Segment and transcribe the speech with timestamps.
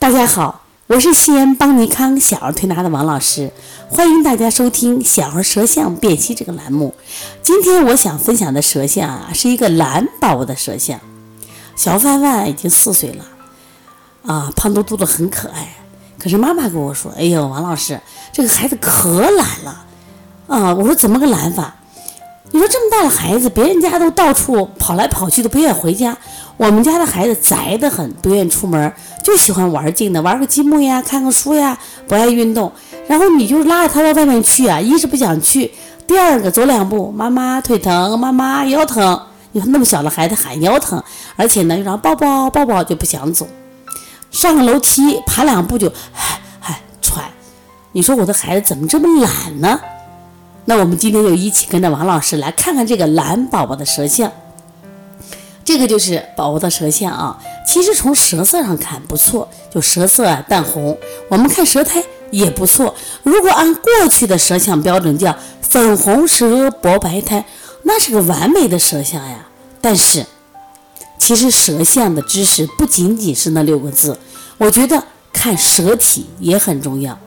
[0.00, 3.52] 大家好，我是西安邦尼康小儿推拿的王老师，
[3.90, 6.94] 欢迎大家收听小儿舌象辨析这个栏目。
[7.42, 10.98] 今天我想分享的舌象啊，是一个蓝宝宝的舌象。
[11.76, 13.26] 小范范已经四岁了，
[14.24, 15.76] 啊，胖嘟嘟的很可爱。
[16.18, 18.00] 可是妈妈跟我说：“哎呦，王老师，
[18.32, 19.84] 这个孩子可懒了。”
[20.48, 21.74] 啊，我说怎么个懒法？
[22.52, 26.16] 你说这么大的孩子，别人家都到处跑来跑去，都不愿意回家。
[26.56, 32.70] 我们家的孩子宅得很，不愿意出门，就喜欢玩儿静的，玩个积木呀，看个书呀，不爱运动。
[33.06, 35.72] 然后你就拉着他到外面去啊，一是不想去，
[36.06, 39.20] 第二个走两步，妈妈腿疼，妈妈腰疼。
[39.52, 41.02] 你看那么小的孩子喊腰疼，
[41.36, 43.46] 而且呢又让抱抱抱抱就不想走，
[44.30, 47.24] 上个楼梯爬两步就唉唉喘。
[47.92, 49.80] 你说我的孩子怎么这么懒呢？
[50.70, 54.30] 那我们今天就一起跟着王老师来看看这个蓝宝宝的舌象。
[55.64, 60.96] 这个就是宝宝的舌象啊，其实从舌色上看不错，就舌色啊淡红。
[61.28, 62.94] 我们看舌苔也不错。
[63.24, 67.44] 如果按过去的舌象标准叫粉红舌薄白苔，
[67.82, 69.48] 那是个完美的舌象呀。
[69.80, 70.24] 但是，
[71.18, 74.16] 其实舌象的知识不仅仅是那六个字，
[74.58, 77.18] 我觉得看舌体也很重要。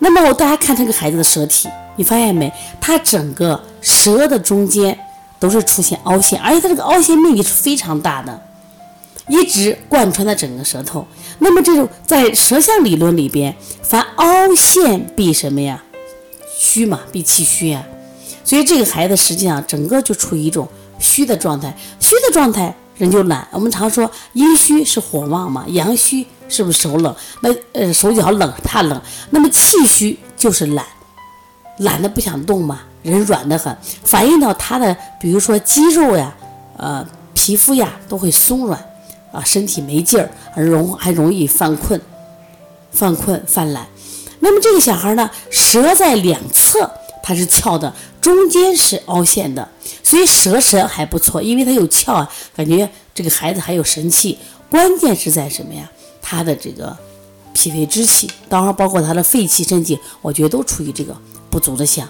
[0.00, 1.70] 那么我大家看这个孩子的舌体。
[1.96, 2.52] 你发现没？
[2.80, 4.98] 他整个舌的中间
[5.38, 8.40] 都是出现凹陷，而且他这个凹陷面积是非常大的，
[9.28, 11.06] 一直贯穿的整个舌头。
[11.38, 15.82] 那么这种在舌象理论里边，凡凹陷必什么呀？
[16.58, 17.84] 虚嘛，必气虚呀。
[18.44, 23.46] 所以这个孩子实际上整个就处于一种虚的状态，虚的状态人就懒。
[23.50, 27.14] 我们常说阴虚是火旺嘛，阳虚是不是手冷？
[27.40, 30.86] 那呃手脚冷怕冷，那么气虚就是懒。
[31.78, 36.34] 懒得不想动嘛，人软得很，反映到他的，比如说肌肉呀，
[36.76, 38.78] 呃，皮肤呀，都会松软，
[39.32, 42.00] 啊，身体没劲儿，而容还容易犯困、
[42.90, 43.86] 犯困、犯懒。
[44.40, 46.90] 那么这个小孩呢，舌在两侧，
[47.22, 49.68] 它是翘的，中间是凹陷的，
[50.02, 54.38] 所以舌神还不错，因为它有翘啊，感觉这个孩子还有神气。
[54.68, 55.90] 关键是在什么呀？
[56.20, 56.96] 他的这个
[57.52, 61.16] 脾胃之气，当然包括他的肺气、肾气，我觉得都处于这个。
[61.56, 62.06] 不足的想，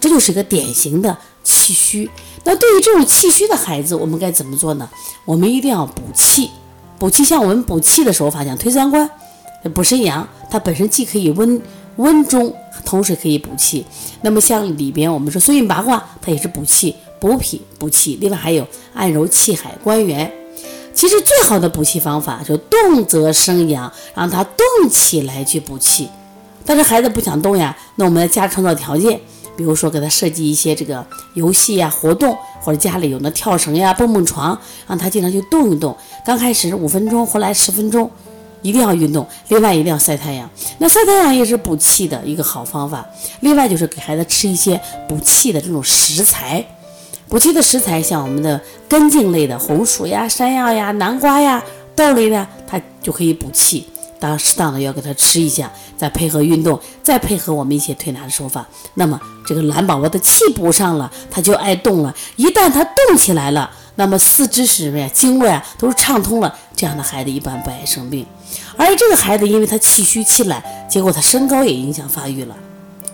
[0.00, 2.08] 这就是一个典型的气虚。
[2.44, 4.88] 那对于这种气虚的孩子，我们该怎么做呢？
[5.24, 6.48] 我们一定要补气。
[6.96, 9.10] 补气，像我们补气的手法，像推三关、
[9.74, 11.60] 补肾阳，它本身既可以温
[11.96, 12.54] 温中，
[12.84, 13.84] 同时可以补气。
[14.20, 18.16] 那么像里边我们说孙运八卦，它也是补气、补脾、补气。
[18.20, 20.32] 另外还有按揉气海、关元。
[20.94, 26.08] 其实最好的补气方法就动则生阳，让它动起来去补气。
[26.66, 29.20] 但是孩子不想动呀，那我们家创造条件，
[29.56, 31.04] 比如说给他设计一些这个
[31.34, 35.96] 游戏呀、活动，或者家里有那跳绳呀、蹦蹦床，让他经常去动一动。
[36.24, 38.10] 刚开始五分钟，后来十分钟，
[38.62, 39.26] 一定要运动。
[39.48, 40.48] 另外一定要晒太阳，
[40.78, 43.04] 那晒太阳也是补气的一个好方法。
[43.40, 46.64] 另外就是给孩子吃一些补气的这种食材，
[47.28, 48.58] 补气的食材像我们的
[48.88, 51.62] 根茎类的红薯呀、山药呀、南瓜呀、
[51.94, 53.86] 豆类的，它就可以补气。
[54.24, 62.14] 当，适当的要给他吃一下，再配合运动，再配合我们一些推拿的手法，那么这个蓝宝宝的气补上了，他就爱动了。
[62.36, 65.06] 一旦他动起来了，那么四肢是什么呀？
[65.12, 68.24] 经络呀都是畅通了，这样的孩子一般不爱生病。
[68.78, 72.56] 而这个孩子因为他气虚气懒，结果他身高也影响发育了，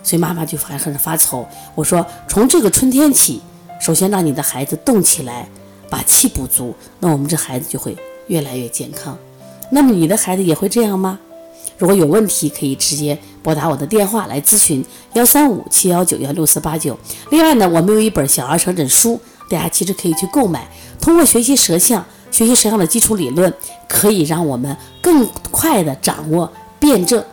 [0.05, 1.45] 所以妈妈就还很发愁。
[1.75, 3.43] 我说，从这个春天起，
[3.81, 5.49] 首先让你的孩子动起来，
[5.91, 7.97] 把气补足，那我们这孩子就会
[8.29, 9.19] 越来越健康。
[9.71, 11.19] 那么你的孩子也会这样吗？
[11.79, 16.99] 如果有问题，可以直接拨打我的电话来咨询：幺三五七幺九幺六四八九。
[17.31, 20.69] 另外呢，我们有一本小儿舌诊书，大家其实可以去购买。
[21.01, 23.53] 通过学习舌象，学习舌象的基础理论，
[23.89, 27.25] 可以让我们更快的掌握辩证。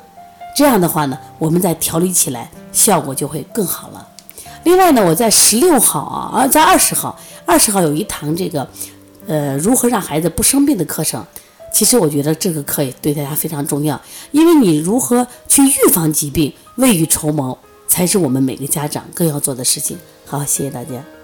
[0.55, 4.07] 这样的话呢，我们再调理起来效果就会更好了。
[4.63, 8.65] 另外呢，我在十六号啊，啊，在二十号，二十号有一堂这个，
[9.27, 11.25] 呃，如何让孩子不生病的课程。
[11.73, 13.99] 其实我觉得这个课也对大家非常重要，
[14.31, 19.97] 因为你如何去预防疾病、未雨绸缪，才是我们每个家长更要做的事情。
[20.25, 21.16] 好，谢谢大家。